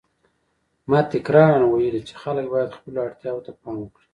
[0.89, 4.05] ما تکراراً ویلي چې خلک باید خپلو اړتیاوو ته پام وکړي.